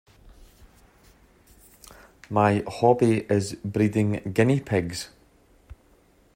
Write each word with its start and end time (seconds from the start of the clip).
My 2.27 2.63
hobby 2.67 3.19
is 3.29 3.53
breeding 3.63 4.31
guinea 4.33 4.59
pigs 4.59 5.09